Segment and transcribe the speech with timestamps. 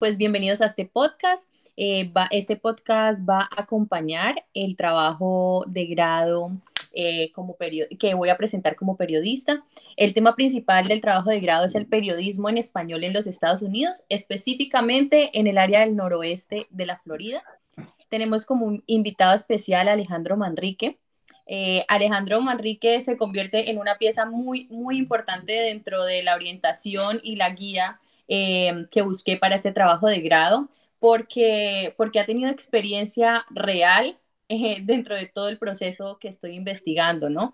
[0.00, 1.52] pues bienvenidos a este podcast.
[1.76, 6.52] Eh, este podcast va a acompañar el trabajo de grado
[6.94, 7.54] eh, como
[7.98, 9.62] que voy a presentar como periodista.
[9.98, 13.60] El tema principal del trabajo de grado es el periodismo en español en los Estados
[13.60, 17.42] Unidos, específicamente en el área del noroeste de la Florida.
[18.08, 20.96] Tenemos como un invitado especial a Alejandro Manrique.
[21.46, 27.20] Eh, Alejandro Manrique se convierte en una pieza muy, muy importante dentro de la orientación
[27.22, 32.50] y la guía eh, que busqué para este trabajo de grado, porque, porque ha tenido
[32.50, 37.52] experiencia real eh, dentro de todo el proceso que estoy investigando, ¿no?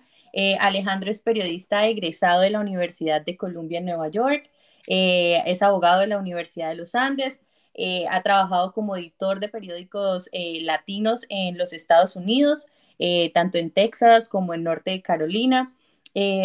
[0.61, 4.51] Alejandro es periodista egresado de la Universidad de Columbia en Nueva York,
[4.87, 7.41] es abogado de la Universidad de los Andes,
[7.79, 13.59] eh, ha trabajado como editor de periódicos eh, latinos en los Estados Unidos, eh, tanto
[13.59, 15.75] en Texas como en Norte de Carolina.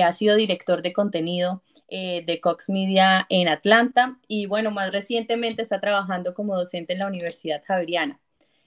[0.03, 5.81] ha sido director de contenido de Cox Media en Atlanta y bueno, más recientemente está
[5.81, 8.19] trabajando como docente en la Universidad Javeriana.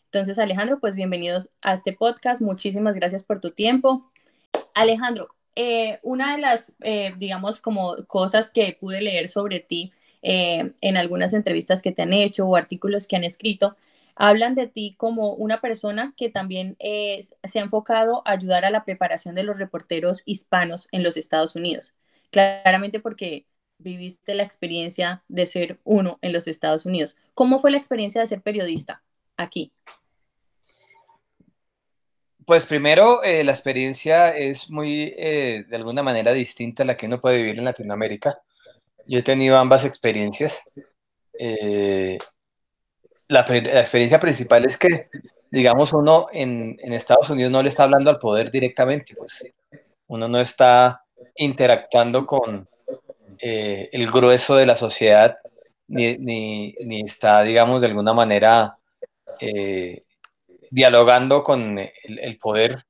[0.07, 2.43] Entonces, Alejandro, pues bienvenidos a este podcast.
[2.43, 4.11] Muchísimas gracias por tu tiempo.
[4.75, 5.29] Alejandro,
[6.03, 6.75] una de las,
[7.17, 9.93] digamos, como cosas que pude leer sobre ti
[10.27, 13.77] eh, en algunas entrevistas que te han hecho o artículos que han escrito,
[14.17, 18.71] hablan de ti como una persona que también eh, se ha enfocado a ayudar a
[18.71, 21.93] la preparación de los reporteros hispanos en los Estados Unidos.
[22.35, 23.47] Claramente porque
[23.79, 27.17] viviste la experiencia de ser uno en los Estados Unidos.
[27.33, 29.05] ¿Cómo fue la experiencia de ser periodista
[29.37, 29.71] aquí?
[32.45, 37.21] Pues primero, eh, la experiencia es muy, de alguna manera, distinta a la que uno
[37.21, 38.37] puede vivir en Latinoamérica.
[39.07, 40.69] Yo he tenido ambas experiencias.
[41.39, 42.19] Eh,
[43.29, 45.09] la, experiencia principal es que,
[45.53, 49.53] digamos, uno en, Estados Unidos no le está hablando al poder directamente, pues
[50.09, 51.04] uno no está
[51.37, 52.69] interactuando con
[53.39, 55.39] eh, el grueso de la sociedad,
[55.89, 56.75] ni,
[57.07, 58.75] está, digamos, de alguna manera
[59.41, 60.03] eh,
[60.71, 62.85] dialogando con el poder,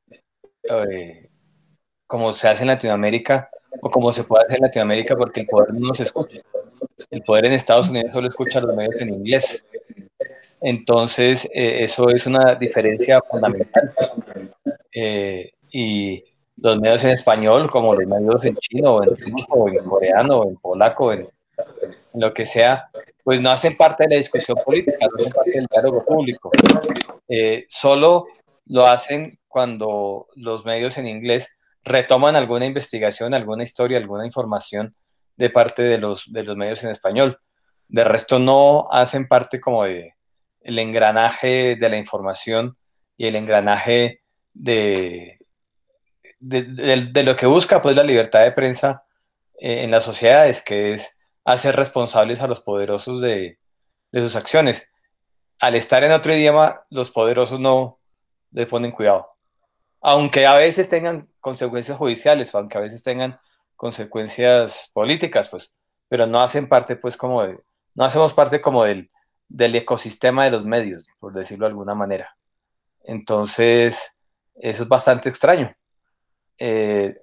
[2.06, 3.50] como se hace en Latinoamérica,
[3.80, 6.40] o como se puede hacer en Latinoamérica, porque el poder no se escucha.
[7.10, 9.66] El poder en Estados Unidos solo escucha los medios en inglés.
[10.60, 13.92] Entonces, eh, eso es una diferencia fundamental.
[14.92, 16.24] Eh, y
[16.64, 21.12] los medios en español, como los medios en chino, en ruso, en coreano, en polaco,
[21.12, 22.88] en, en lo que sea,
[23.22, 26.50] pues no hacen parte de la discusión política, no hacen parte del diálogo público.
[27.28, 28.28] Eh, solo
[28.64, 34.94] lo hacen cuando los medios en inglés retoman alguna investigación, alguna historia, alguna información
[35.36, 37.40] de parte de los, de los medios en español.
[37.88, 40.14] De resto no hacen parte como de
[40.62, 42.78] el engranaje de la información
[43.18, 44.22] y el engranaje
[44.54, 45.43] de,
[46.48, 49.04] de, lo que busca pues la libertad de prensa
[49.58, 53.58] eh, en las sociedades, que es hacer responsables a los poderosos de,
[54.12, 54.88] de sus acciones.
[55.60, 58.00] Al estar en otro idioma, los poderosos no
[58.50, 59.34] le ponen cuidado
[60.06, 63.40] aunque a veces tengan consecuencias judiciales o aunque a veces tengan
[63.74, 65.74] consecuencias políticas, pues,
[66.08, 67.58] pero no hacen parte, pues, como de,
[67.94, 69.10] no hacemos parte como del,
[69.48, 72.36] del ecosistema de los medios, por decirlo de alguna manera.
[73.02, 74.18] Entonces,
[74.56, 75.74] eso es bastante extraño.
[76.58, 77.20] Eh,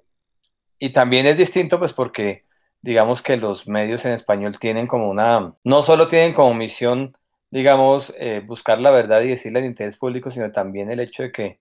[0.78, 2.44] y también es distinto, pues, porque
[2.80, 7.16] digamos que los medios en español tienen como una, no solo tienen como misión,
[7.50, 11.32] digamos, eh, buscar la verdad y decirle el interés público, sino también el hecho de
[11.32, 11.60] que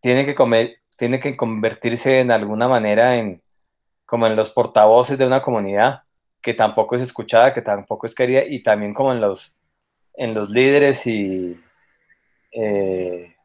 [0.00, 3.42] tiene que, comer, que convertirse en alguna manera en
[4.06, 6.04] como en los portavoces de una comunidad
[6.40, 9.58] que tampoco es escuchada, que tampoco es querida, y también como en los,
[10.14, 11.60] en los líderes y
[12.52, 13.36] eh,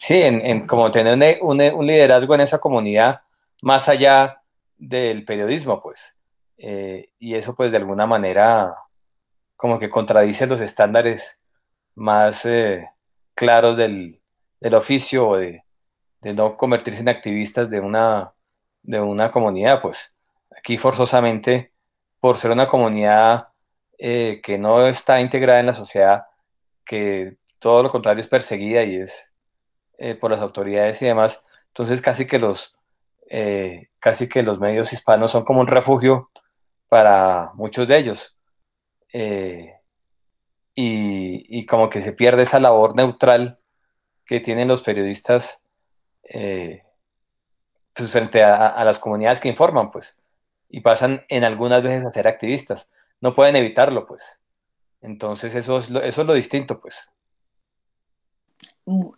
[0.00, 3.20] sí, en, como tener un, liderazgo en esa comunidad
[3.62, 4.42] más allá
[4.78, 6.16] del periodismo, pues.
[6.58, 8.74] Eh, y eso pues de alguna manera
[9.56, 11.40] como que contradice los estándares
[11.94, 12.88] más eh,
[13.34, 14.20] claros del,
[14.74, 15.64] oficio o de,
[16.22, 18.32] no convertirse en activistas de una,
[18.82, 20.14] de una comunidad, pues
[20.56, 21.72] aquí forzosamente,
[22.20, 23.48] por ser una comunidad
[23.98, 26.24] eh, que no está integrada en la sociedad,
[26.84, 29.30] que todo lo contrario es perseguida y es
[30.00, 32.76] eh, por las autoridades y demás, entonces casi que los
[33.28, 36.30] eh, casi que los medios hispanos son como un refugio
[36.88, 38.36] para muchos de ellos.
[40.74, 43.60] y, y, como que se pierde esa labor neutral
[44.24, 45.64] que tienen los periodistas
[46.32, 46.84] eh,
[47.92, 50.18] pues, frente a, las comunidades que informan, pues,
[50.68, 52.92] y pasan en algunas veces a ser activistas.
[53.20, 54.40] No pueden evitarlo, pues.
[55.02, 57.10] Entonces, eso es lo, eso es lo distinto, pues.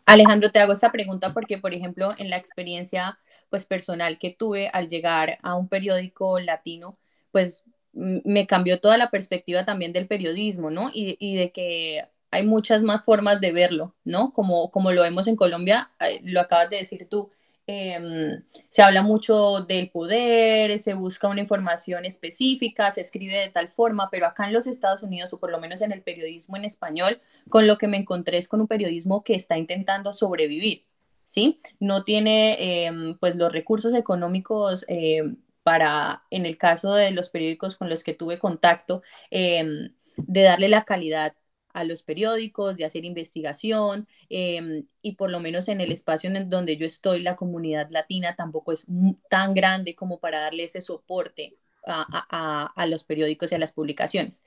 [0.07, 3.19] Alejandro, te hago esta pregunta porque, por ejemplo, en la experiencia
[3.51, 6.99] pues personal que tuve al llegar a un periódico latino,
[7.31, 10.91] pues me cambió toda la perspectiva también del periodismo, ¿no?
[10.93, 14.33] Y, y, de que hay muchas más formas de verlo, ¿no?
[14.33, 17.31] Como, como lo vemos en Colombia, eh, lo acabas de decir tú,
[17.67, 23.69] Em, se habla mucho del poder, se busca una información específica, se escribe de tal
[23.69, 26.65] forma, pero acá en los Estados Unidos, o por lo menos en el periodismo en
[26.65, 30.85] español, con lo que me encontré es con un periodismo que está intentando sobrevivir,
[31.25, 31.61] ¿sí?
[31.79, 37.77] No tiene em, pues los recursos económicos em, para, en el caso de los periódicos
[37.77, 41.35] con los que tuve contacto, de darle la calidad
[41.73, 46.51] a los periódicos, de hacer investigación em, y por lo menos en el espacio en
[46.51, 48.87] donde yo estoy, la comunidad latina tampoco es
[49.29, 54.45] tan grande como para darle ese soporte a, los periódicos y a las publicaciones.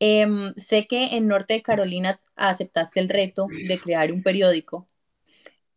[0.00, 4.88] Em, sé que en Norte de Carolina aceptaste el reto de crear un periódico.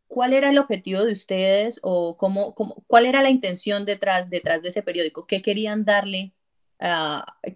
[0.07, 4.61] ¿Cuál era el objetivo de ustedes o cómo, cómo cuál era la intención detrás, detrás
[4.61, 5.27] de ese periódico?
[5.27, 6.33] ¿Qué querían darle,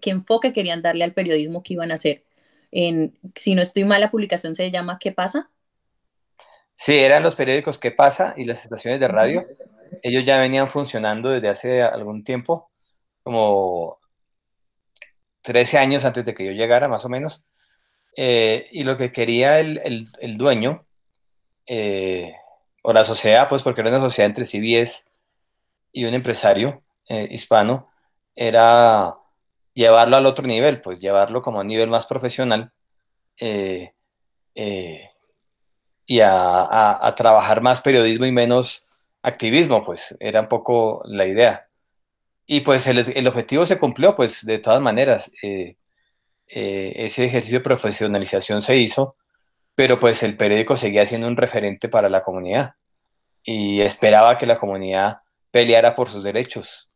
[0.00, 2.24] qué enfoque querían darle al periodismo que iban a hacer?
[2.72, 5.50] Si no estoy mal, la publicación se llama ¿Qué pasa?
[6.76, 8.34] Sí, eran los periódicos ¿Qué pasa?
[8.36, 9.46] y las estaciones de radio.
[10.02, 12.70] Ellos ya venían funcionando desde hace algún tiempo,
[13.22, 13.98] como
[15.42, 17.44] 13 años antes de que yo llegara, más o menos.
[18.16, 20.86] Eh, y lo que quería el, dueño,
[21.66, 22.34] eh,
[22.82, 25.10] o la sociedad, pues porque era una sociedad entre CBS
[25.92, 27.90] y un empresario eh, hispano,
[28.34, 29.14] era
[29.74, 32.72] llevarlo al otro nivel, pues llevarlo como a un nivel más profesional
[33.38, 33.94] eh,
[34.54, 35.10] eh,
[36.06, 38.86] y a, trabajar más periodismo y menos
[39.22, 41.68] activismo, pues era un poco la idea.
[42.46, 45.76] Y pues el, objetivo se cumplió, pues de todas maneras, eh,
[46.46, 49.16] ese ejercicio de profesionalización se hizo,
[49.74, 52.74] pero pues el periódico seguía siendo un referente para la comunidad
[53.42, 56.91] y esperaba que la comunidad peleara por sus derechos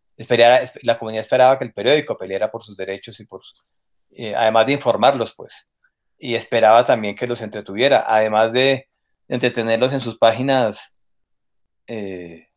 [0.82, 3.42] la comunidad esperaba que el periódico peleara por sus derechos y por,
[4.34, 5.68] además de informarlos, pues,
[6.18, 8.88] y esperaba también que los entretuviera, además de
[9.28, 10.96] entretenerlos en sus páginas,
[11.86, 12.48] eh,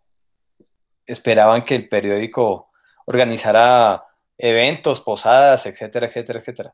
[1.05, 2.69] esperaban que el periódico
[3.05, 4.03] organizara
[4.37, 6.73] eventos, posadas, etcétera, etcétera, etcétera.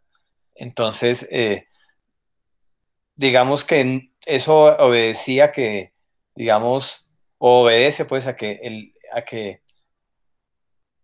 [0.53, 1.67] Entonces, eh,
[3.15, 5.93] digamos que eso obedecía que,
[6.35, 9.61] digamos, obedece pues a que, el, a que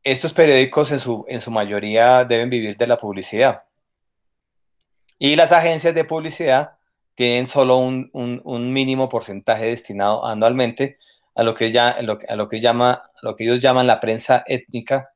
[0.04, 3.64] estos periódicos en su, en su mayoría deben vivir de la publicidad.
[5.20, 6.78] Y las agencias de publicidad
[7.14, 10.98] tienen solo un, mínimo porcentaje destinado anualmente
[11.36, 15.14] a lo, que ya, a lo, que llama, lo que ellos llaman la prensa étnica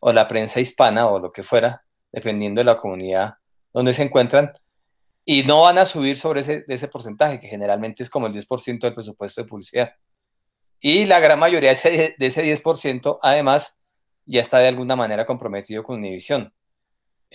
[0.00, 3.34] o la prensa hispana o lo que fuera, dependiendo de la comunidad
[3.72, 4.52] donde se encuentran,
[5.24, 8.80] y no van a subir sobre ese, ese porcentaje, que generalmente es como el 10%
[8.80, 9.94] del presupuesto de publicidad.
[10.80, 13.78] Y la gran mayoría de ese, de ese 10%, además,
[14.26, 16.52] ya está de alguna manera comprometido con Univision.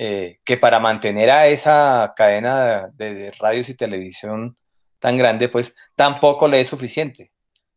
[0.01, 4.57] Eh, que para mantener a esa cadena de, radios y televisión
[4.99, 7.31] tan grande, pues tampoco le es suficiente.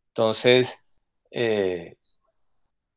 [0.09, 0.85] Entonces,
[1.33, 1.97] eh,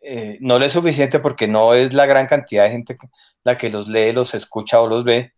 [0.02, 2.96] eh, no le es suficiente porque no es la gran cantidad de gente
[3.44, 5.34] la que los lee, los escucha o los ve.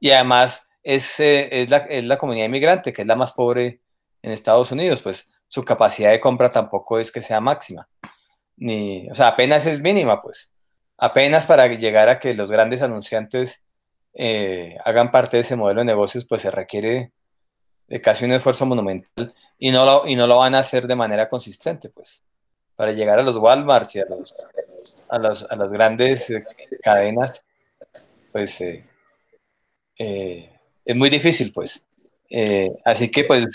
[0.00, 3.80] y además es, es, la, es, la, comunidad inmigrante, que es la más pobre
[4.22, 7.88] en Estados Unidos, pues su capacidad de compra tampoco es que sea máxima
[8.58, 10.52] ni, o sea, apenas es mínima, pues.
[10.96, 13.62] Apenas para llegar a que los grandes anunciantes
[14.14, 17.12] eh, hagan parte de ese modelo de negocios, pues se requiere
[17.86, 20.96] de casi un esfuerzo monumental y no lo, y no lo van a hacer de
[20.96, 22.22] manera consistente, pues.
[22.74, 24.34] Para llegar a los Walmart y a, los,
[25.08, 26.42] a, a las grandes eh,
[26.82, 27.44] cadenas,
[28.32, 28.84] pues eh,
[30.84, 31.84] es muy difícil, pues.
[32.84, 33.46] así que, pues,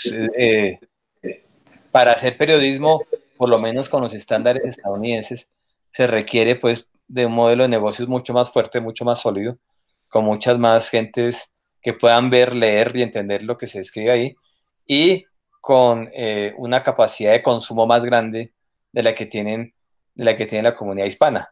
[1.90, 3.02] para hacer periodismo
[3.36, 5.52] por lo menos con los estándares estadounidenses,
[5.90, 9.58] se requiere pues de un modelo de negocios mucho más fuerte, mucho más sólido,
[10.08, 14.34] con muchas más gentes que puedan ver, leer y entender lo que se escribe ahí,
[14.86, 15.24] y
[15.60, 18.52] con eh, una capacidad de consumo más grande
[18.92, 19.74] de la que tienen
[20.14, 21.50] de la que tiene la comunidad hispana.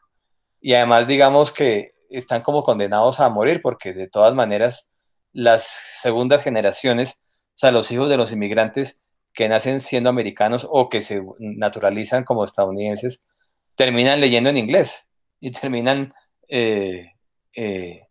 [0.60, 4.92] Y además digamos que están como condenados a morir porque de todas maneras
[5.32, 5.64] las
[6.00, 7.20] segundas generaciones,
[7.54, 9.01] o sea, los hijos de los inmigrantes
[9.32, 13.26] que nacen siendo americanos o que se naturalizan como estadounidenses,
[13.74, 15.10] terminan leyendo en inglés
[15.40, 16.12] y terminan
[16.48, 17.12] eh,
[17.54, 18.06] eh,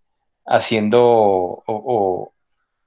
[0.46, 2.34] haciendo, o,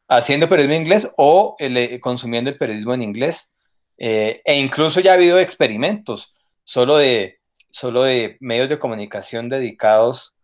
[0.09, 3.53] haciendo periodismo en inglés o eh, consumiendo el periodismo en inglés.
[3.97, 7.39] e incluso ya ha habido experimentos solo de,
[7.71, 10.35] solo de medios de comunicación dedicados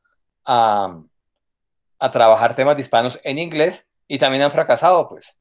[0.44, 1.02] a,
[1.98, 5.39] a trabajar temas de hispanos en inglés y también han fracasado, pues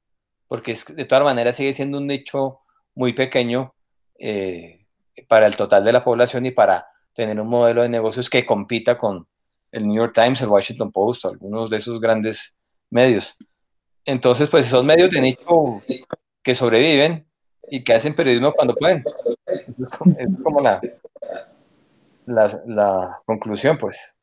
[0.49, 2.59] porque de todas maneras sigue siendo un nicho
[2.95, 3.73] muy pequeño
[4.19, 4.85] eh,
[5.29, 8.97] para el total de la población y para tener un modelo de negocios que compita
[8.97, 9.25] con,
[9.71, 12.55] el New York Times, el Washington Post, algunos de esos grandes
[12.89, 13.35] medios.
[14.05, 15.83] Entonces, pues son medios de nicho
[16.41, 17.27] que sobreviven
[17.69, 19.03] y que hacen periodismo cuando pueden.
[20.17, 20.81] Es como la,
[22.25, 24.15] la, conclusión, pues.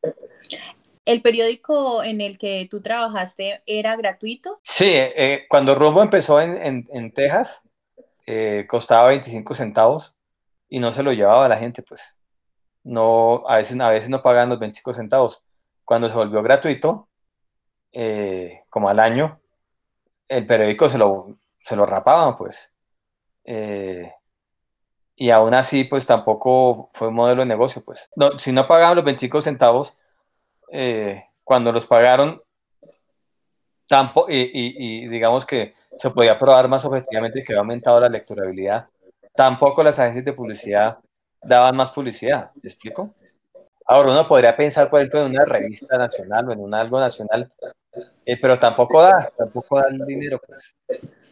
[1.06, 4.58] ¿El periódico en el que tú trabajaste era gratuito?
[4.64, 7.62] Sí, eh, cuando Rumbo empezó en, Texas,
[8.26, 10.16] eh, costaba 25 centavos
[10.68, 12.16] y no se lo llevaba la gente, pues.
[12.82, 15.44] No, a veces, a veces no pagaban los 25 centavos.
[15.84, 17.08] Cuando se volvió gratuito,
[17.92, 19.40] eh, como al año,
[20.26, 22.72] el periódico se lo, se lo rapaban, pues.
[25.14, 28.10] Y aún así, pues tampoco fue un modelo de negocio, pues.
[28.38, 29.96] Si no pagaban los 25 centavos,
[30.72, 32.42] eh, cuando los pagaron,
[33.88, 38.86] tampoco, y, digamos que se podía probar más objetivamente que había aumentado la lecturabilidad,
[39.34, 40.98] tampoco las agencias de publicidad
[41.42, 43.14] daban más publicidad, ¿me explico?
[43.86, 47.52] Ahora uno podría pensar, por ejemplo, en una revista nacional o en algo nacional
[48.24, 50.76] eh, pero tampoco da, tampoco da el dinero, pues.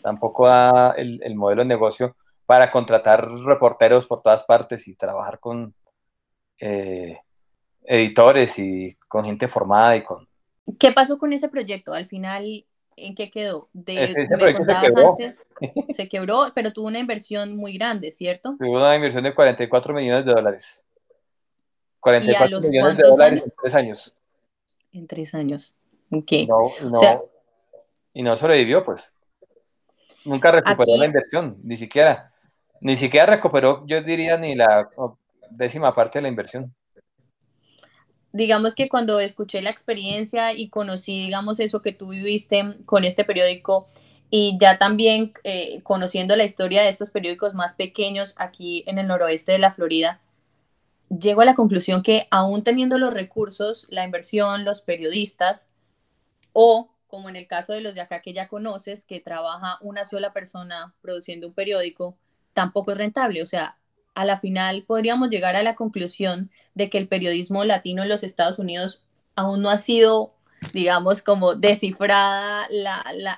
[0.03, 5.75] Tampoco da el, modelo de negocio para contratar reporteros por todas partes y trabajar con
[6.59, 7.19] eh,
[7.85, 10.27] editores y con gente formada y con...
[10.79, 11.93] ¿Qué pasó con ese proyecto?
[11.93, 12.65] Al final,
[12.97, 13.69] ¿en qué quedó?
[13.73, 15.45] De, me contabas se antes,
[15.91, 18.57] se quebró, pero tuvo una inversión muy grande, ¿cierto?
[18.59, 20.85] Tuvo una inversión de 44 millones de dólares.
[22.01, 24.17] 44 millones de dólares en tres años.
[24.93, 25.75] En tres años.
[28.13, 29.13] Y no sobrevivió, pues.
[30.25, 32.33] Nunca recuperó la inversión, ni siquiera.
[32.81, 34.89] Ni siquiera recuperó, yo diría, ni la
[35.51, 36.75] décima parte de la inversión.
[38.35, 43.25] Digamos que cuando escuché la experiencia y conocí, digamos, eso que tú viviste con este
[43.25, 43.87] periódico
[44.29, 49.07] y ya también eh, conociendo la historia de estos periódicos más pequeños aquí en el
[49.07, 50.21] noroeste de la Florida,
[51.09, 55.71] llego a la conclusión que aún teniendo los recursos, la inversión, los periodistas,
[56.53, 60.07] o como en el caso de los de acá que ya conoces, que trabaja una
[60.07, 62.19] sola persona produciendo un periódico,
[62.53, 63.43] tampoco es rentable.
[63.43, 63.79] O sea,
[64.15, 68.23] a la final podríamos llegar a la conclusión de que el periodismo latino en los
[68.23, 69.05] Estados Unidos
[69.35, 70.35] aún no ha sido,
[70.73, 72.69] digamos, como descifrada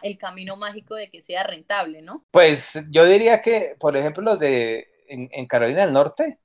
[0.03, 2.25] el camino mágico de que sea rentable, ¿no?
[2.31, 6.39] Pues yo diría que, por ejemplo, los de en, Carolina del Norte,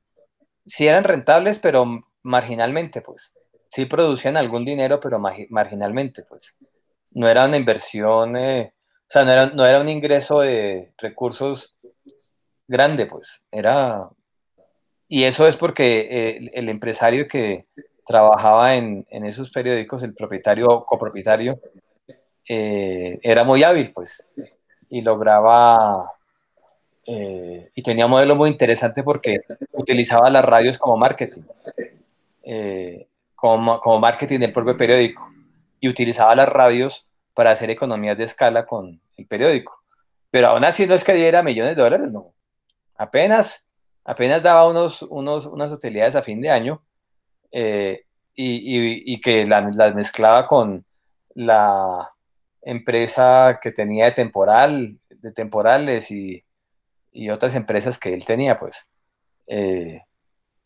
[0.65, 1.85] sí eran rentables, pero
[2.23, 3.33] marginalmente, pues
[3.69, 6.57] sí producían algún dinero, pero marginalmente, pues.
[7.13, 8.71] No era una inversión, o
[9.07, 11.77] sea, no era, no era un ingreso de recursos
[12.67, 13.45] grande, pues.
[13.51, 14.09] Era.
[15.11, 17.65] Y eso es porque el, empresario que
[18.07, 21.59] trabajaba en, esos periódicos, el propietario, copropietario,
[22.47, 24.25] eh, era muy hábil, pues.
[24.89, 26.11] Y lograba.
[27.05, 29.39] Eh, y tenía un modelo muy interesante porque
[29.73, 31.41] utilizaba las radios como marketing
[33.41, 35.31] como, marketing del propio periódico
[35.79, 39.81] y utilizaba las radios para hacer economías de escala con el periódico.
[40.29, 42.33] Pero aún así no es que diera millones de dólares, no.
[42.95, 43.67] Apenas,
[44.03, 46.83] apenas daba unos, unos, unas utilidades a fin de año
[47.51, 48.05] eh,
[48.35, 50.85] y, que las mezclaba con
[51.35, 52.09] la
[52.61, 56.43] empresa que tenía de temporal, de temporales y,
[57.29, 58.89] otras empresas que él tenía, pues.
[59.47, 60.01] Eh,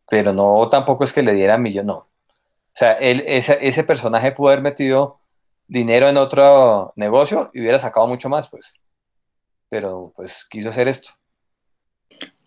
[0.08, 1.98] pero no tampoco es que le diera millones, no.
[1.98, 5.20] O sea, él, ese, personaje pudo haber metido
[5.68, 8.76] dinero en otro negocio y hubiera sacado mucho más, pues.
[9.70, 11.12] Pero pues quiso hacer esto.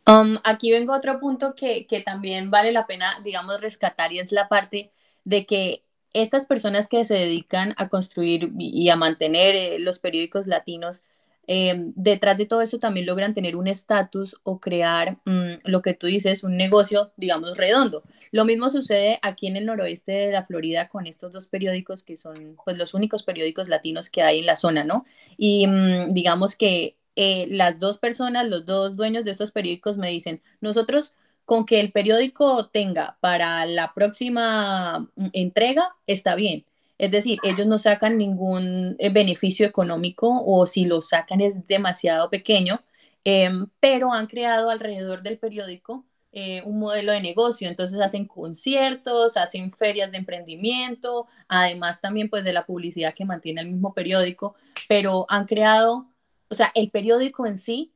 [0.08, 4.20] Um, aquí vengo a otro punto que, que, también vale la pena, digamos, rescatar y
[4.20, 4.90] es la parte
[5.24, 5.82] de que
[6.14, 11.02] estas personas que se dedican a construir y a mantener eh, los periódicos latinos
[11.50, 15.94] Em, detrás de todo esto también logran tener un estatus o crear mm, lo que
[15.94, 18.02] tú dices, un negocio, digamos, redondo.
[18.32, 22.18] Lo mismo sucede aquí en el noroeste de la Florida con estos dos periódicos que
[22.18, 25.06] son pues los únicos periódicos latinos que hay en la zona, ¿no?
[25.38, 30.08] Y mm, digamos que eh, las dos personas, los dos dueños de estos periódicos me
[30.10, 31.12] dicen, nosotros
[31.44, 36.64] con que el periódico tenga para la próxima mm, entrega, está bien
[36.98, 42.28] es decir, ellos no sacan ningún eh, beneficio económico o si lo sacan es demasiado
[42.28, 42.82] pequeño,
[43.24, 47.68] em, pero han creado alrededor del periódico eh, un modelo de negocio.
[47.68, 53.60] Entonces hacen conciertos, hacen ferias de emprendimiento, además también pues de la publicidad que mantiene
[53.62, 54.54] el mismo periódico,
[54.88, 56.06] pero han creado,
[56.50, 57.92] o sea, el periódico en sí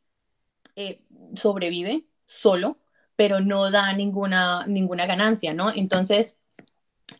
[0.77, 1.03] eh,
[1.35, 2.79] sobrevive solo,
[3.17, 5.71] pero no da ninguna, ninguna ganancia, ¿no?
[5.75, 6.39] Entonces,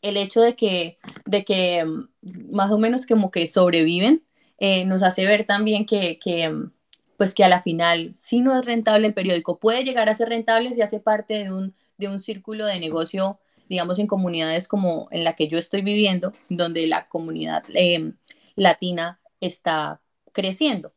[0.03, 4.25] el hecho de que, de que mm, más o menos como que sobreviven,
[4.59, 6.19] eh, nos hace ver también que,
[6.51, 6.73] mm,
[7.17, 10.29] pues que a la final, si no es rentable el periódico, puede llegar a ser
[10.29, 15.09] rentable si hace parte de un, de un círculo de negocio digamos, en comunidades como
[15.13, 18.17] en la que yo estoy viviendo, donde la comunidad em,
[18.55, 20.93] latina está creciendo.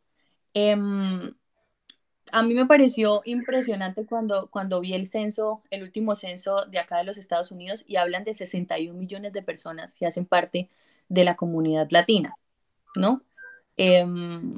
[0.56, 1.34] Em,
[2.32, 6.98] a mí me pareció impresionante cuando, cuando vi el censo, el último censo de acá
[6.98, 10.70] de los Estados Unidos, y hablan de 61 millones de personas que hacen parte
[11.10, 12.36] de la comunidad latina,
[12.96, 13.22] ¿no?
[13.78, 14.56] Em,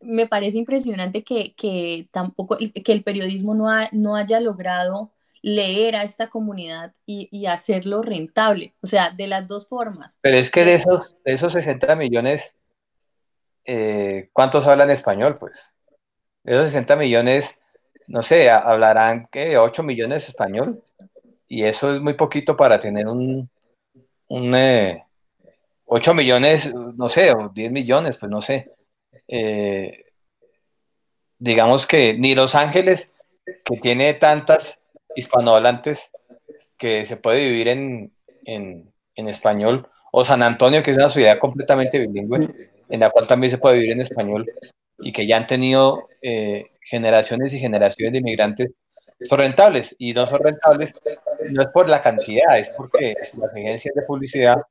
[0.00, 6.28] me parece impresionante que, tampoco, que el periodismo no, no haya logrado leer a esta
[6.28, 10.18] comunidad y, hacerlo rentable, o sea, de las dos formas.
[10.20, 12.56] Pero es que de esos, de esos 60 millones,
[13.72, 15.36] eh, ¿cuántos hablan español?
[15.38, 15.76] Pues
[16.42, 17.60] de esos 60 millones,
[18.08, 20.82] no sé, hablarán que 8 millones español,
[21.46, 23.48] y eso es muy poquito para tener un,
[24.26, 24.54] un
[25.86, 28.72] 8 eh, millones, no sé, o 10 millones, pues no sé.
[29.28, 30.04] Eh,
[31.38, 33.14] digamos que ni Los Ángeles,
[33.64, 34.82] que tiene tantas
[35.14, 36.10] hispanohablantes
[36.76, 38.12] que se puede vivir en,
[38.44, 38.92] en,
[39.28, 43.58] español, o San Antonio, que es una ciudad completamente bilingüe, en la cual también se
[43.58, 44.46] puede vivir en español,
[44.98, 48.74] y que ya han tenido eh, generaciones y generaciones de inmigrantes,
[49.22, 50.92] son rentables, y no son rentables
[51.52, 54.62] no es por la cantidad, es porque las agencias de publicidad,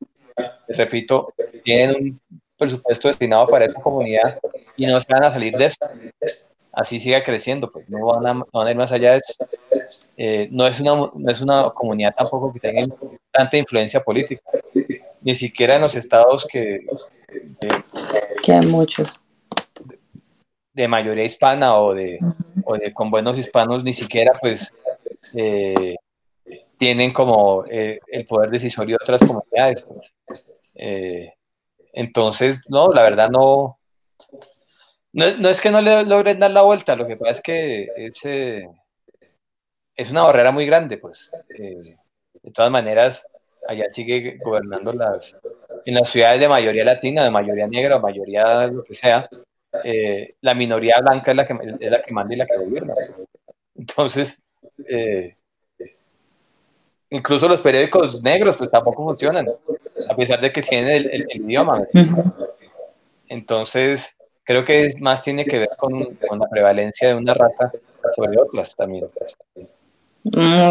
[0.68, 1.34] repito,
[1.64, 2.22] tienen un
[2.58, 4.40] presupuesto destinado para esa comunidad
[4.76, 5.78] y no se van a salir de eso.
[6.72, 9.46] Así siga creciendo, pues no van a, van a ir más allá de eso.
[10.16, 12.96] Eh, no, es una, no es una comunidad tampoco que tenga
[13.32, 14.44] tanta influencia política,
[15.22, 16.86] ni siquiera en los estados que...
[18.44, 19.20] que hay muchos.
[20.74, 22.20] De mayoría hispana o de,
[22.64, 24.74] o de con buenos hispanos, ni siquiera pues
[25.36, 25.96] eh,
[26.78, 29.84] tienen como eh, el poder decisorio de otras comunidades.
[29.84, 30.14] Pues.
[31.94, 33.80] entonces, no, la verdad no,
[35.12, 38.26] no, es que no le logren dar la vuelta, lo que pasa es que es,
[38.26, 38.70] eh,
[39.96, 41.32] es una barrera muy grande, pues.
[41.58, 41.98] Eh,
[42.42, 43.28] de todas maneras,
[43.68, 45.36] allá sigue gobernando las,
[45.86, 49.22] en las ciudades de mayoría latina, de mayoría negra, o mayoría lo que sea,
[49.84, 52.94] eh, la minoría blanca es la, que, es la que manda y la que gobierna.
[53.76, 54.42] Entonces,
[57.10, 59.48] incluso los periódicos negros pues tampoco funcionan,
[60.10, 61.86] a pesar de que tienen el idioma.
[63.28, 64.18] Entonces,
[64.50, 67.72] creo que más tiene que ver con, la prevalencia de una raza
[68.16, 69.08] sobre otras también.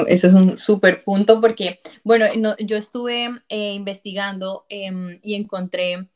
[0.06, 2.26] Ese es un súper punto porque, bueno,
[2.58, 6.06] yo estuve eh, investigando em, y encontré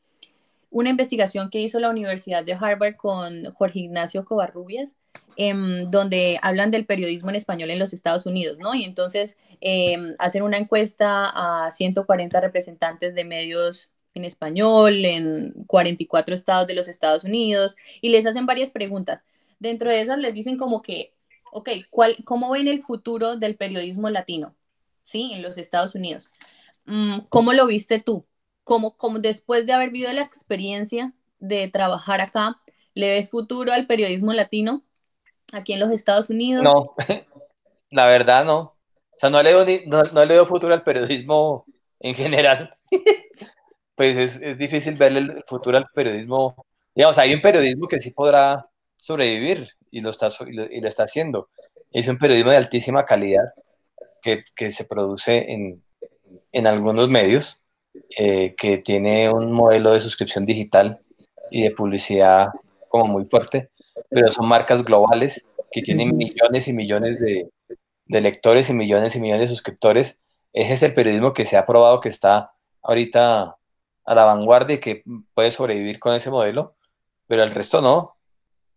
[0.71, 4.97] una investigación que hizo la Universidad de Harvard con Jorge Ignacio Covarrubias,
[5.37, 8.75] em, donde hablan del periodismo en español en los Estados Unidos, ¿no?
[8.75, 11.31] Y entonces em, hacen una encuesta
[11.67, 18.11] a 140 representantes de medios en español en 44 estados de los Estados Unidos y
[18.11, 19.25] les hacen varias preguntas.
[19.59, 21.13] Dentro de esas les dicen como que,
[21.53, 24.57] ok, ¿cuál, ¿cómo ven el futuro del periodismo latino?
[25.05, 25.33] ¿Sí?
[25.35, 26.31] En los Estados Unidos.
[26.87, 28.27] Mm, ¿Cómo lo viste tú?
[28.65, 32.57] ¿Cómo, como después de haber vivido la experiencia de trabajar acá,
[32.95, 34.83] ¿le ves futuro al periodismo latino
[35.53, 36.65] aquí en los Estados Unidos?
[36.65, 36.95] No,
[37.91, 38.59] la verdad no.
[38.59, 41.67] O sea, no le veo, no, no le veo futuro al periodismo
[42.01, 42.75] en general.
[43.95, 46.67] pues es, difícil ver el futuro al periodismo.
[46.95, 48.65] Digamos, hay un periodismo que sí podrá
[48.97, 51.49] sobrevivir y lo está, y lo, está haciendo.
[51.93, 53.53] Es un periodismo de altísima calidad
[54.21, 55.83] que, se produce en,
[56.51, 57.63] en algunos medios,
[58.19, 60.99] eh, que tiene un modelo de suscripción digital
[61.51, 62.49] y de publicidad
[62.89, 63.71] como muy fuerte,
[64.09, 67.51] pero son marcas globales que tienen millones y millones de,
[68.07, 70.19] de lectores y millones y millones de suscriptores.
[70.53, 72.53] Ese es el periodismo que se ha probado que está
[72.83, 73.57] ahorita
[74.05, 75.03] a la vanguardia y que
[75.35, 76.77] puede sobrevivir con ese modelo,
[77.27, 78.12] pero el resto no.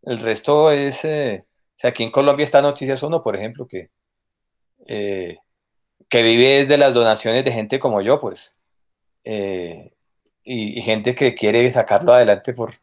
[0.05, 3.89] El resto es, eh, o sea, aquí en Colombia está Noticias Uno, por ejemplo, que,
[4.87, 5.37] eh,
[6.09, 8.55] que vive desde las donaciones de gente como yo, pues,
[9.23, 9.93] eh,
[10.43, 12.75] y, gente que quiere sacarlo adelante por,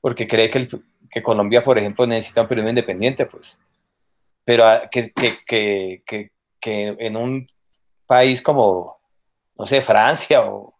[0.00, 0.68] porque cree que,
[1.10, 3.60] que Colombia, por ejemplo, necesita un periodismo independiente, pues,
[4.44, 7.46] pero que, que, que, que en un
[8.06, 8.98] país como,
[9.58, 10.74] no sé, Francia o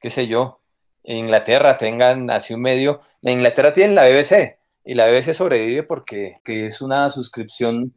[0.00, 0.60] qué sé yo,
[1.04, 3.00] Inglaterra tengan así un medio.
[3.22, 7.92] En Inglaterra tienen la BBC y la BBC sobrevive porque es una suscripción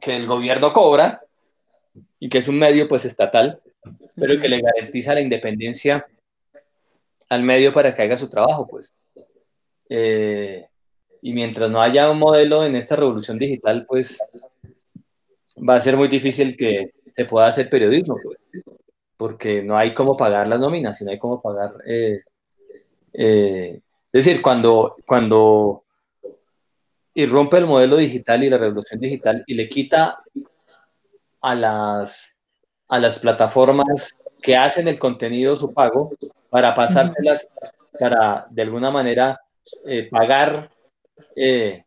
[0.00, 1.22] que el gobierno cobra
[2.18, 3.58] y que es un medio pues estatal,
[4.16, 6.06] pero que le garantiza la independencia
[7.28, 8.96] al medio para que haga su trabajo, pues.
[9.88, 10.64] Eh,
[11.22, 14.18] y mientras no haya un modelo en esta revolución digital, pues
[15.56, 18.16] va a ser muy difícil que se pueda hacer periodismo.
[18.22, 18.38] Pues
[19.16, 21.74] porque no hay cómo pagar las nóminas, no hay cómo pagar...
[21.86, 22.20] Eh,
[23.14, 23.80] eh,
[24.16, 25.84] es decir, cuando, cuando
[27.12, 30.22] irrumpe el modelo digital y la revolución digital y le quita
[31.42, 32.34] a las,
[32.88, 36.12] a las plataformas que hacen el contenido su pago
[36.48, 37.46] para pasárselas,
[38.00, 39.38] para de alguna manera
[39.84, 40.70] eh, pagar,
[41.34, 41.84] eh,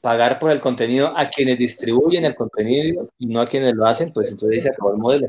[0.00, 4.12] pagar por el contenido a quienes distribuyen el contenido y no a quienes lo hacen,
[4.12, 5.28] pues entonces se acabó el modelo.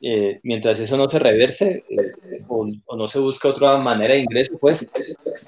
[0.00, 1.84] Eh, mientras eso no se reverse
[2.48, 4.86] o, no se busca otra manera de ingreso, pues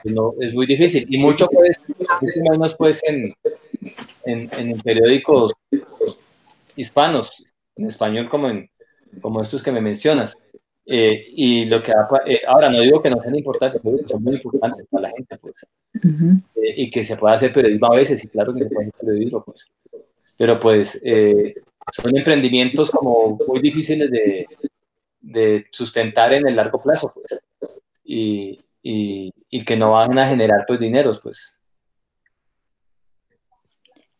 [0.04, 1.06] no, es muy difícil.
[1.08, 1.78] Y mucho, pues,
[2.20, 3.32] mucho menos pues en,
[4.24, 5.52] en, en periódicos
[6.76, 7.44] hispanos,
[7.76, 8.70] en español como, en,
[9.20, 10.36] como estos que me mencionas.
[10.90, 11.92] Eh, y lo que
[12.26, 15.36] eh, ahora no digo que no sean importantes, pero son muy importantes para la gente,
[15.36, 15.66] pues.
[16.54, 19.00] Eh, y que se pueda hacer periodismo a veces, y claro que se puede hacer
[19.00, 19.70] periodismo, pues.
[20.38, 21.00] Pero pues
[21.92, 24.46] son emprendimientos como muy difíciles de,
[25.20, 27.44] de sustentar en el largo plazo, pues.
[28.04, 31.58] Y, y, y, que no van a generar pues dineros, pues.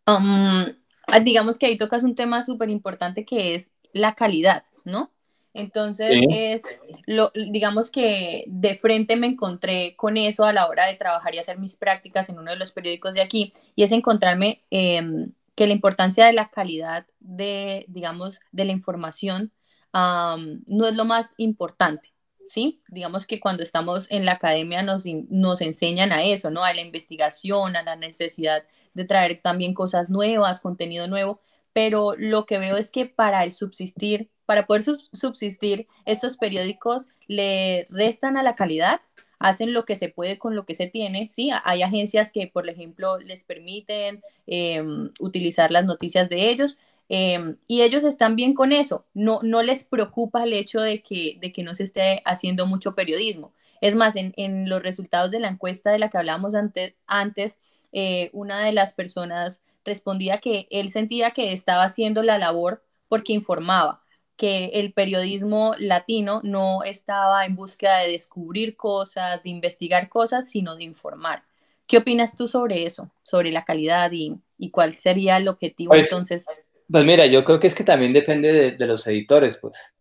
[0.07, 0.67] Um,
[1.11, 5.11] Ah, digamos que ahí tocas un tema súper importante que es la calidad, ¿no?
[5.55, 6.63] Entonces, es
[7.07, 11.39] lo, digamos que de frente me encontré con eso a la hora de trabajar y
[11.39, 15.67] hacer mis prácticas en uno de los periódicos de aquí, y es encontrarme em, que
[15.67, 19.53] la importancia de la calidad de, digamos, de la información
[19.93, 22.15] no es lo más importante.
[22.47, 22.81] ¿Sí?
[22.87, 26.63] Digamos que cuando estamos en la academia nos, nos enseñan a eso, ¿no?
[26.65, 28.63] A la investigación, a la necesidad
[28.95, 31.41] de traer también cosas nuevas, contenido nuevo,
[31.73, 37.89] pero lo que veo es que para el subsistir, para poder subsistir, estos periódicos le
[37.91, 39.01] restan a la calidad,
[39.39, 41.51] hacen lo que se puede con lo que se tiene, ¿sí?
[41.65, 47.83] Hay agencias que, por ejemplo, les permiten em, utilizar las noticias de ellos, em, y
[47.83, 51.63] ellos están bien con eso, no, no les preocupa el hecho de que, de que
[51.63, 53.53] no se esté haciendo mucho periodismo.
[53.81, 57.59] Es más, en, en los resultados de la encuesta de la que hablábamos antes, antes
[57.93, 63.33] eh, una de las personas respondía que él sentía que estaba haciendo la labor porque
[63.33, 64.03] informaba,
[64.39, 70.77] que el periodismo latino no estaba en búsqueda de descubrir cosas, de investigar cosas, sino
[70.77, 71.43] de informar.
[71.89, 74.39] ¿Qué opinas tú sobre eso, sobre la calidad y,
[74.71, 76.47] cuál sería el objetivo pues, entonces?
[76.91, 79.95] Pues mira, yo creo que es que también depende de, los editores, pues,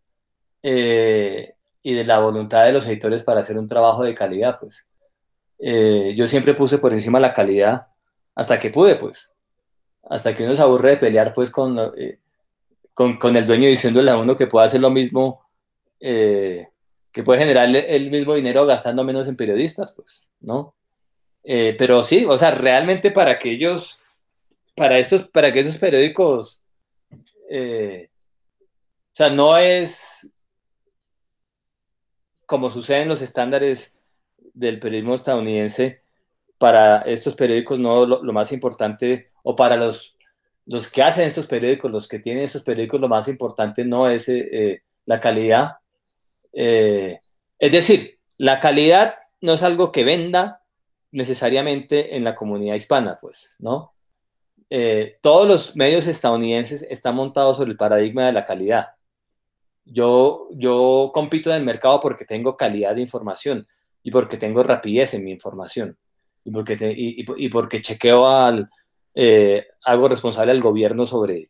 [0.62, 4.88] eh, y de la voluntad de los editores para hacer un trabajo de calidad, pues.
[5.58, 7.88] Eh, yo siempre puse por encima la calidad
[8.36, 9.34] hasta que pude, pues.
[10.08, 12.20] Hasta que uno se aburre de pelear, pues, con, eh,
[12.98, 15.46] con, con, el dueño diciéndole a uno que puede hacer lo mismo,
[16.00, 16.70] eh,
[17.12, 20.74] que puede generar el mismo dinero gastando menos en periodistas, pues, ¿no?
[21.44, 24.00] pero sí, o sea, realmente para que ellos,
[24.76, 26.62] para, estos, para que esos periódicos,
[27.50, 28.10] o
[29.14, 30.30] sea, no es
[32.48, 34.00] como sucede en los estándares
[34.54, 36.02] del periodismo estadounidense,
[36.58, 40.17] para estos periódicos no lo, más importante, o para los,
[40.68, 44.28] los que hacen estos periódicos, los que tienen estos periódicos, lo más importante no es
[44.30, 45.78] eh, eh, la calidad.
[46.52, 47.18] Eh,
[47.58, 50.62] es decir, la calidad no es algo que venda
[51.12, 53.94] necesariamente en la comunidad hispana, pues, ¿no?
[55.22, 58.90] todos los medios estadounidenses están montados sobre el paradigma de la calidad.
[59.86, 63.66] Yo, yo compito en el mercado porque tengo calidad de información
[64.04, 65.98] y porque tengo rapidez en mi información
[66.44, 68.70] y porque, y, porque chequeo al,
[69.20, 69.66] eh,
[70.10, 71.50] responsable al gobierno sobre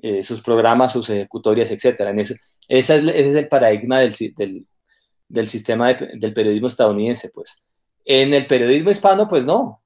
[0.00, 2.00] eh, sus programas, sus ejecutorias, etc.
[2.02, 2.34] En eso,
[2.68, 7.60] es, ese es el paradigma del, sistema del periodismo estadounidense, pues.
[8.04, 9.82] En el periodismo hispano, pues no.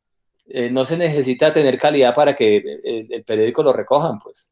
[0.46, 4.50] Eh, no se necesita tener calidad para que el, periódico lo recojan, pues,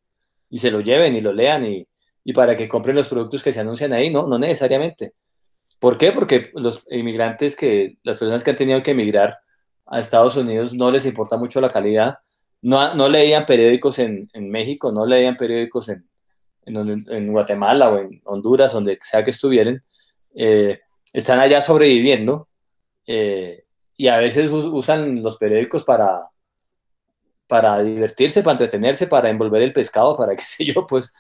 [0.49, 1.87] y se lo lleven y lo lean y,
[2.25, 5.13] y para que compren los productos que se anuncian ahí, no, no necesariamente.
[5.79, 6.13] ¿Por qué?
[6.13, 9.37] Porque los inmigrantes que, las personas que han tenido que emigrar
[9.87, 12.19] a Estados Unidos no les importa mucho la calidad,
[12.63, 16.09] no, no leían periódicos en, en, México, no leían periódicos en,
[16.65, 19.83] en, Guatemala o en Honduras, donde sea que estuvieran,
[20.35, 20.81] eh,
[21.13, 22.49] están allá sobreviviendo
[23.07, 23.65] eh,
[23.97, 26.31] y a veces usan los periódicos para,
[27.47, 31.13] para divertirse, para entretenerse, para envolver el pescado, para qué sé yo, pues,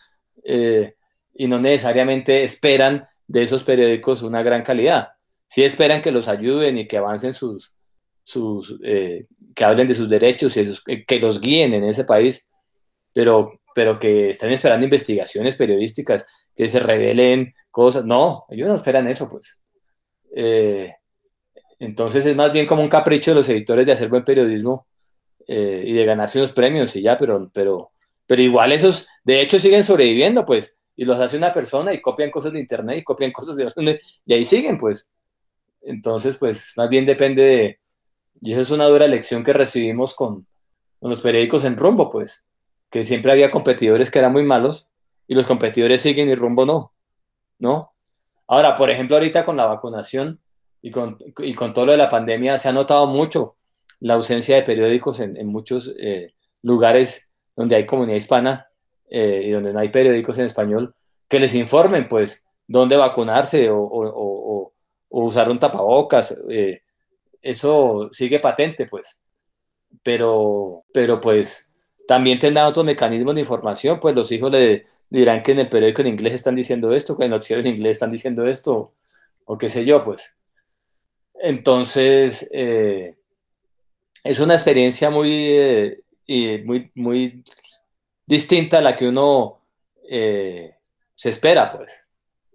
[0.44, 0.94] eh,
[1.34, 5.10] y no necesariamente esperan de esos periódicos una gran calidad.
[5.46, 7.74] Sí esperan que los ayuden y que avancen sus,
[8.22, 12.48] sus eh, que hablen de sus derechos y eh, que los guíen en ese país,
[13.12, 18.04] pero, pero que estén esperando investigaciones periodísticas, que se revelen cosas.
[18.04, 19.58] No, ellos no esperan eso, pues.
[20.34, 20.94] Eh,
[21.78, 24.86] entonces es más bien como un capricho de los editores de hacer buen periodismo
[25.48, 27.90] y de ganarse unos premios y ya, pero, pero,
[28.24, 32.30] pero igual esos, de hecho, siguen sobreviviendo, pues y los hace una persona y copian
[32.30, 33.72] cosas de internet y copian cosas de
[34.26, 35.10] y ahí siguen, pues.
[35.80, 37.79] Entonces, pues más bien depende de,
[38.40, 40.46] y eso es una dura lección que recibimos con,
[41.02, 42.44] los periódicos en rumbo, pues,
[42.90, 44.86] que siempre había competidores que eran muy malos
[45.26, 46.92] y los competidores siguen y rumbo no,
[47.58, 47.94] ¿no?
[48.46, 50.40] Ahora, por ejemplo, ahorita con la vacunación
[50.82, 53.56] y con, y con todo lo de la pandemia se ha notado mucho
[54.00, 58.68] la ausencia de periódicos en, muchos eh, lugares donde hay comunidad hispana
[59.08, 60.94] eh, y donde no hay periódicos en español
[61.28, 64.72] que les informen, pues, dónde vacunarse o, o, o,
[65.08, 66.38] o usar un tapabocas.
[66.50, 66.82] Eh,
[67.42, 69.20] eso sigue patente, pues.
[70.02, 71.70] Pero, pero pues,
[72.06, 76.02] también tendrán otros mecanismos de información, pues los hijos le dirán que en el periódico
[76.02, 78.94] en inglés están diciendo esto, que en el noticiero en inglés están diciendo esto,
[79.44, 80.36] o qué sé yo, pues.
[81.34, 83.16] Entonces, eh,
[84.24, 85.32] es una experiencia muy,
[86.26, 87.42] eh, muy, muy
[88.26, 89.62] distinta a la que uno
[90.08, 90.74] eh,
[91.14, 92.08] se espera, pues,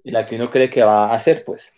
[0.03, 1.73] y la que uno cree que va a hacer, pues.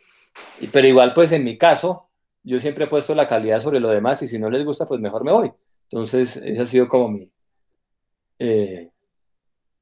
[0.62, 2.07] Y, pero igual, pues, en mi caso,
[2.48, 5.02] yo siempre he puesto la calidad sobre lo demás y si no les gusta, pues
[5.02, 5.52] mejor me voy.
[5.90, 7.32] Entonces, ese ha sido como mi,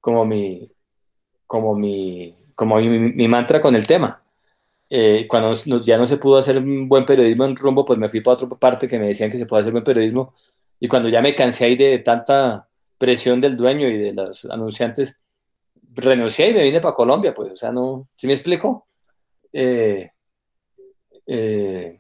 [0.02, 0.72] como mi,
[1.48, 4.24] como mi, como mi, mantra con el tema.
[4.90, 8.22] Eh, cuando ya no se pudo hacer un buen periodismo en rumbo, pues me fui
[8.22, 10.34] para otra parte que me decían que se puede hacer buen periodismo.
[10.80, 15.22] Y cuando ya me cansé ahí de tanta presión del dueño y de los anunciantes,
[15.94, 18.88] renuncié y me vine para Colombia, pues, o sea, no, ¿sí me explico?
[19.54, 20.10] Eh,
[21.28, 22.00] eh,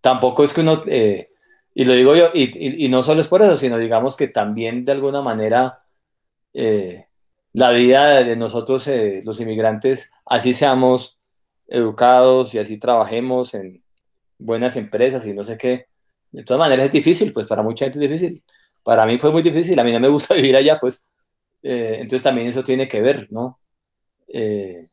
[0.00, 3.78] tampoco es que uno, y lo digo yo, y, no solo es por eso, sino
[3.78, 5.82] digamos que también de alguna manera
[7.52, 11.18] la vida de nosotros, eh, los inmigrantes, así seamos
[11.68, 13.82] educados y así trabajemos en
[14.38, 15.86] buenas empresas y no sé qué.
[16.30, 18.42] De todas maneras es difícil, pues para mucha gente es difícil.
[18.82, 21.08] Para mí fue muy difícil, a mí no me gusta vivir allá, pues.
[21.62, 23.60] Eh, entonces también eso tiene que ver, ¿no?
[24.28, 24.86] Eh,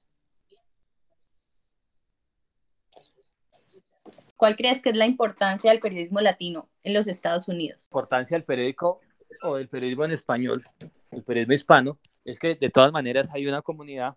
[4.37, 7.85] ¿Cuál crees que es la importancia del periodismo latino en los Estados Unidos?
[7.87, 9.01] Importancia del periódico
[9.41, 10.63] o del periodismo en español,
[11.09, 14.15] el periodismo hispano, es que de todas maneras hay una comunidad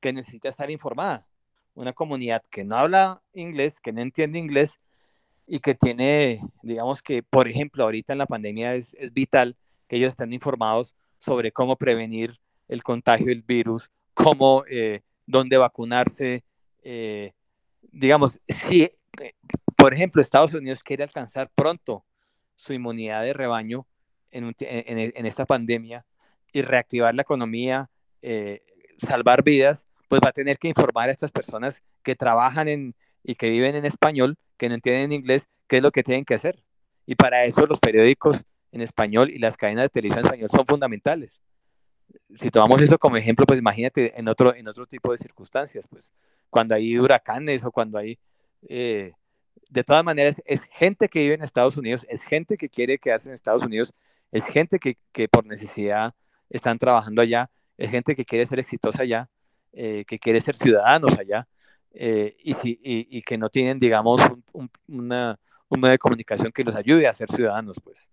[0.00, 1.26] que necesita estar informada,
[1.74, 4.80] una comunidad que no habla inglés, que no entiende inglés
[5.46, 9.56] y que tiene, digamos que, por ejemplo, ahorita en la pandemia es, es vital
[9.88, 12.34] que ellos estén informados sobre cómo prevenir
[12.66, 16.44] el contagio del virus, cómo, eh, dónde vacunarse.
[16.82, 17.32] Eh,
[17.92, 18.90] digamos, si,
[19.84, 22.06] por ejemplo, Estados Unidos quiere alcanzar pronto
[22.56, 23.86] su inmunidad de rebaño
[24.30, 24.54] en,
[25.26, 26.06] esta pandemia,
[26.54, 27.90] y reactivar la economía,
[28.22, 28.64] eh,
[28.96, 33.34] salvar vidas, pues va a tener que informar a estas personas que trabajan en, y
[33.34, 36.62] que viven en español, que no entienden inglés, qué es lo que tienen que hacer.
[37.04, 38.42] Y para eso los periódicos
[38.72, 41.42] en español y las cadenas de televisión en español son fundamentales.
[42.36, 46.10] Si tomamos eso como ejemplo, pues imagínate en otro, en otro tipo de circunstancias, pues
[46.48, 48.18] cuando hay huracanes o cuando hay...
[48.66, 49.12] Eh,
[49.68, 53.28] de todas maneras, es gente que vive en Estados Unidos, es gente que quiere quedarse
[53.28, 53.92] en Estados Unidos,
[54.30, 56.14] es gente que, que por necesidad
[56.50, 59.28] están trabajando allá, es gente que quiere ser exitosa allá,
[59.72, 61.48] eh, que quiere ser ciudadanos allá,
[61.92, 64.20] eh, y, si, y, que no tienen, digamos,
[64.52, 65.38] un, una,
[65.70, 68.08] medio de comunicación que los ayude a ser ciudadanos, pues.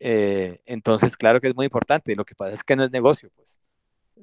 [0.00, 2.14] Eh, entonces, claro que es muy importante.
[2.14, 3.48] Lo que pasa es que no es negocio, pues.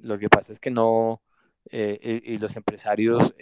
[0.01, 1.21] Lo que pasa es que no,
[1.69, 3.33] y, los empresarios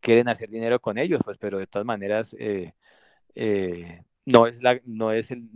[0.00, 2.34] quieren hacer dinero con ellos, pues, pero de todas maneras,
[4.28, 5.48] no es, la, no es el,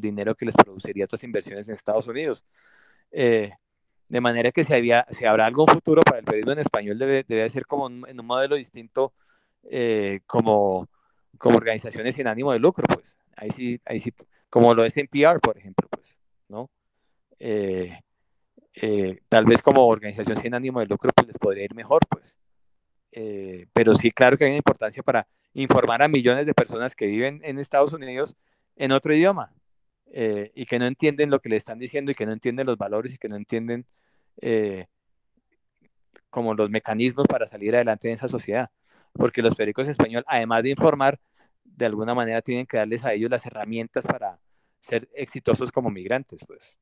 [0.00, 2.44] dinero que les produciría otras inversiones en Estados Unidos.
[3.10, 3.52] Eh,
[4.08, 7.24] de manera que si, había, si habrá algún futuro para el periodismo en español, debe,
[7.26, 9.14] debe ser como en un modelo distinto,
[9.70, 10.88] eh, como,
[11.38, 13.16] como organizaciones sin ánimo de lucro, pues.
[13.36, 14.12] Ahí sí, ahí sí,
[14.50, 16.70] como lo es NPR, por ejemplo, pues, ¿no?
[17.38, 17.98] Eh,
[19.28, 22.36] tal vez como organización sin ánimo de lucro, pues les podría ir mejor, pues.
[23.72, 27.40] Pero sí, claro que hay una importancia para informar a millones de personas que viven
[27.42, 28.36] en Estados Unidos
[28.76, 29.52] en otro idioma
[30.12, 32.78] eh, y que no entienden lo que le están diciendo y que no entienden los
[32.78, 33.86] valores y que no entienden
[34.40, 34.86] eh,
[36.30, 38.70] como los mecanismos para salir adelante en esa sociedad.
[39.12, 41.18] Porque los periódicos español, además de informar,
[41.64, 44.38] de alguna manera tienen que darles a ellos las herramientas para
[44.80, 46.76] ser exitosos como migrantes, pues.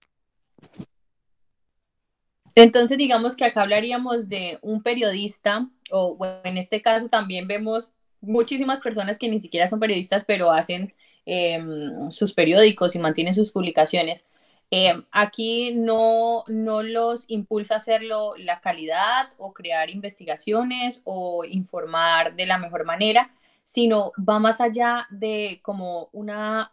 [2.57, 7.92] Entonces, digamos que acá hablaríamos de un periodista, o en este caso también vemos
[8.23, 10.95] muchísimas personas que ni siquiera son periodistas, pero hacen
[11.27, 14.27] em, sus periódicos y mantienen sus publicaciones.
[14.71, 22.37] Em, aquí no, no los impulsa a hacerlo la calidad o crear investigaciones o informar
[22.37, 26.73] de la mejor manera, sino va más allá de como una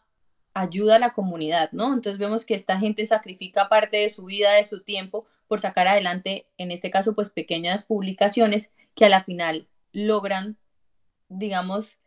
[0.53, 1.93] ayuda a la comunidad, ¿no?
[1.93, 5.87] Entonces vemos que esta gente sacrifica parte de su vida, de su tiempo, por sacar
[5.87, 10.57] adelante, en este caso, pues pequeñas publicaciones que a la final logran
[11.29, 11.97] digamos,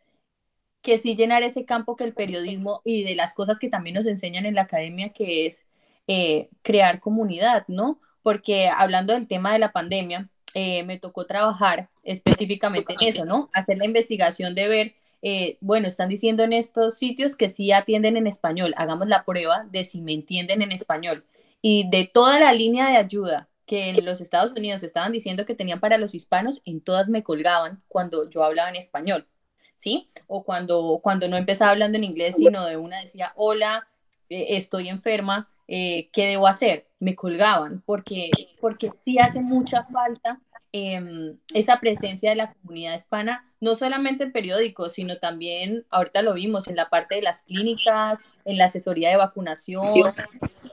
[0.81, 4.05] que sí llenar ese campo que el periodismo y de las cosas que también nos
[4.05, 5.65] enseñan en la academia, que es
[6.07, 7.99] eh, crear comunidad, ¿no?
[8.27, 13.49] porque hablando del tema de la pandemia, eh, me tocó trabajar específicamente en eso, ¿no?
[13.53, 18.17] Hacer la investigación de ver, eh, bueno, están diciendo en estos sitios que sí atienden
[18.17, 21.23] en español, hagamos la prueba de si me entienden en español.
[21.69, 25.53] Y de toda la línea de ayuda que en los Estados Unidos estaban diciendo que
[25.53, 29.27] tenían para los hispanos, en todas me colgaban cuando yo hablaba en español,
[29.75, 30.07] ¿sí?
[30.27, 33.85] O cuando, cuando no empezaba hablando en inglés, sino de una decía, hola,
[34.29, 36.87] eh, estoy enferma, eh, ¿qué debo hacer?
[37.01, 40.39] Me colgaban, porque, porque sí hace mucha falta
[40.77, 46.33] em, esa presencia de la comunidad hispana, no solamente en periódicos, sino también, ahorita lo
[46.33, 50.13] vimos, en la parte de las clínicas, en la asesoría de vacunación,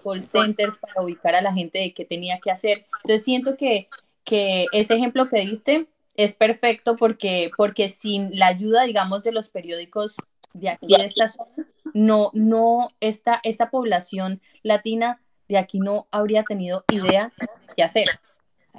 [0.02, 2.86] call centers para ubicar a la gente de qué tenía que hacer.
[3.02, 3.88] Entonces siento que,
[4.24, 5.86] que ese ejemplo que diste
[6.16, 10.16] es perfecto porque, porque sin la ayuda, digamos, de los periódicos
[10.52, 16.44] de aquí, de esta zona, no, no, esta, esta población latina de aquí no habría
[16.44, 18.08] tenido idea de qué hacer.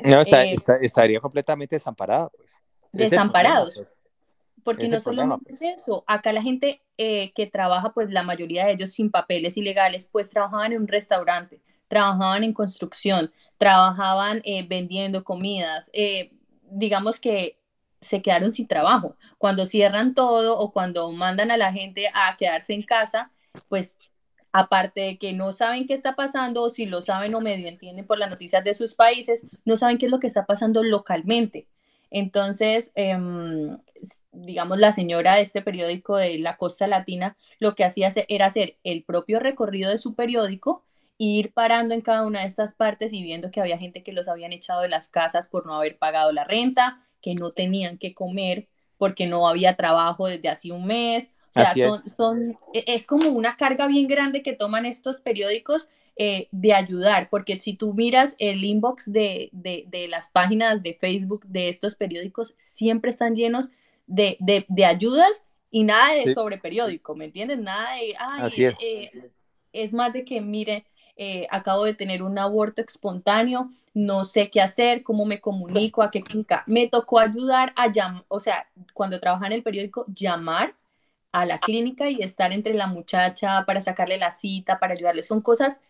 [0.04, 2.30] No, eh, estaría completamente desamparada.
[2.30, 2.52] Pues.
[2.92, 3.76] Desamparados.
[3.76, 3.90] Pues.
[4.64, 5.62] porque no solamente pues.
[5.62, 9.58] es eso, acá la gente eh, que trabaja, pues la mayoría de ellos sin papeles
[9.58, 15.92] ilegales, pues trabajaban en un restaurante, trabajaban en construcción, trabajaban eh, vendiendo comidas,
[16.72, 17.60] digamos que
[18.02, 19.16] se quedaron sin trabajo.
[19.38, 23.32] Cuando cierran todo o cuando mandan a la gente a quedarse en casa,
[23.68, 23.98] pues
[24.58, 28.08] aparte de que no saben qué está pasando, o si lo saben o medio entienden
[28.08, 31.68] por las noticias de sus países, no saben qué es lo que está pasando localmente.
[32.10, 33.78] Entonces, em,
[34.32, 38.78] digamos, la señora de este periódico de la Costa Latina lo que hacía era hacer
[38.86, 40.84] el propio recorrido de su periódico
[41.18, 44.30] ir parando en cada una de estas partes y viendo que había gente que los
[44.30, 48.14] habían echado de las casas por no haber pagado la renta, que no tenían que
[48.14, 51.32] comer porque no había trabajo desde hace un mes.
[51.56, 51.74] O sea,
[52.18, 53.08] son, e, es.
[53.08, 55.88] como una carga bien grande que toman estos periódicos
[56.18, 59.50] eh, de ayudar, porque si tú miras el inbox de,
[60.10, 63.70] las páginas de Facebook de estos periódicos, siempre están llenos
[64.08, 64.38] de,
[64.86, 67.60] ayudas y nada de sobre periódico, ¿me entiendes?
[67.60, 68.78] Nada de, ay, es.
[68.82, 69.12] Eh,
[69.74, 70.86] es más de que, mire,
[71.18, 76.12] eh, acabo de tener un aborto espontáneo, no sé qué hacer, cómo me comunico, a
[76.12, 76.64] qué clínica.
[76.68, 80.76] Me tocó ayudar a llamar, o sea, cuando trabajaba en el periódico, llamar
[81.36, 85.22] a la clínica y estar entre la muchacha para sacarle la cita, para ayudarle.
[85.22, 85.82] Son cosas,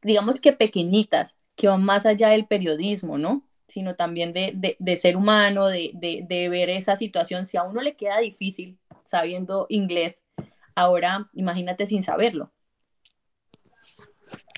[0.00, 3.42] digamos que pequeñitas, que van más allá del periodismo, ¿no?
[3.68, 5.90] Sino también de, de, ser humano, de,
[6.26, 7.46] de ver esa situación.
[7.46, 10.24] Si a uno le queda difícil sabiendo inglés,
[10.74, 12.50] ahora imagínate sin saberlo.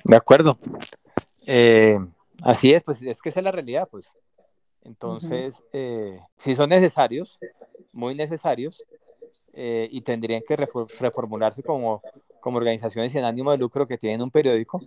[0.05, 0.57] De acuerdo.
[1.49, 1.99] Eh,
[2.43, 4.07] así es, pues es que esa es la realidad, pues.
[4.83, 7.41] Entonces, eh, si son necesarios,
[7.93, 8.85] muy necesarios,
[9.53, 12.03] eh, y tendrían que reformularse como,
[12.41, 14.81] como organizaciones sin ánimo de lucro que tienen un periódico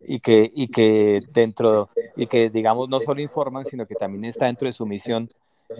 [0.00, 4.46] y, que, y que dentro, y que digamos no solo informan, sino que también está
[4.46, 5.28] dentro de su misión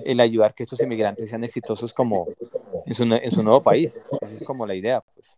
[0.05, 2.27] el ayudar que estos inmigrantes sean exitosos como
[2.87, 4.05] en su, en su nuevo país.
[4.21, 5.37] Esa es como la idea, pues.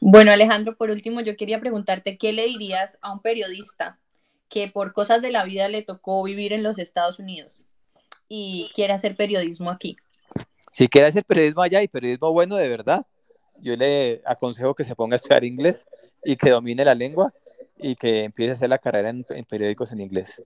[0.00, 3.98] Bueno, Alejandro, por último, yo quería preguntarte, ¿qué le dirías a un periodista
[4.48, 7.66] que por cosas de la vida le tocó vivir en los Estados Unidos
[8.30, 9.96] y quiere hacer periodismo aquí?
[10.72, 13.04] Si quiere hacer periodismo allá y periodismo bueno de verdad,
[13.58, 15.84] yo le aconsejo que se ponga a estudiar inglés
[16.24, 17.34] y que domine la lengua
[17.76, 20.40] y que empiece a hacer la carrera en, periódicos en inglés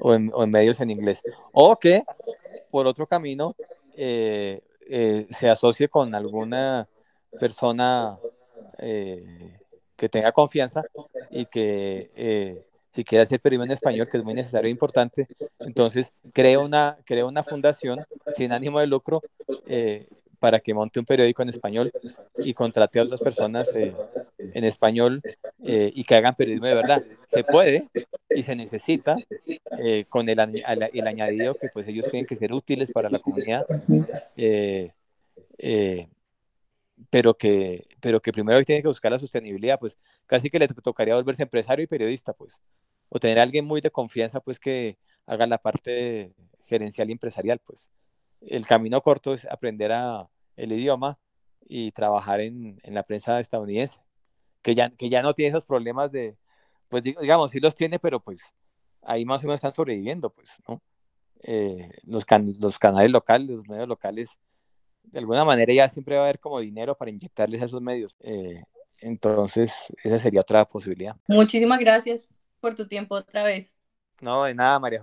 [0.00, 1.22] o en, medios en inglés.
[1.52, 2.02] O que
[2.70, 3.54] por otro camino
[3.96, 6.88] eh, eh, se asocie con alguna
[7.38, 8.18] persona
[8.78, 9.58] eh,
[9.96, 10.82] que tenga confianza
[11.30, 12.64] y que eh,
[12.98, 15.28] si quiere hacer periodismo en español, que es muy necesario e importante,
[15.60, 18.04] entonces crea una, crea una fundación
[18.36, 19.20] sin ánimo de lucro
[19.68, 20.08] eh,
[20.40, 21.92] para que monte un periódico en español
[22.38, 25.22] y contrate a otras personas en español
[25.60, 27.04] y que hagan periodismo de verdad.
[27.28, 27.84] Se puede
[28.30, 29.16] y se necesita
[30.08, 33.64] con el, añadido que pues ellos tienen que ser útiles para la comunidad
[37.10, 39.96] pero que, pero que primero tiene que buscar la sostenibilidad, pues
[40.26, 42.60] casi que le tocaría volverse empresario y periodista, pues,
[43.08, 46.34] o tener a alguien muy de confianza, pues, que haga la parte
[46.64, 47.88] gerencial y empresarial, pues.
[48.40, 51.18] El camino corto es aprender a, el idioma
[51.66, 54.00] y trabajar en, en la prensa estadounidense,
[54.62, 56.36] que ya, que ya no tiene esos problemas de,
[56.88, 58.40] pues digamos, sí los tiene, pero pues
[59.02, 60.82] ahí más o menos están sobreviviendo, pues, ¿no?
[61.42, 62.24] Eh, los,
[62.58, 64.28] los canales locales, los medios locales
[65.04, 68.16] de alguna manera ya siempre va a haber como dinero para inyectarles a esos medios.
[68.20, 68.62] Eh,
[69.00, 71.16] entonces, esa sería otra posibilidad.
[71.28, 72.22] Muchísimas gracias
[72.60, 73.74] por tu tiempo otra vez.
[74.20, 75.02] No, de nada, María.